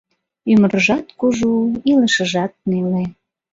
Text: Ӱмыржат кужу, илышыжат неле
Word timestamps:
Ӱмыржат 0.51 1.05
кужу, 1.19 1.51
илышыжат 1.91 2.51
неле 2.69 3.03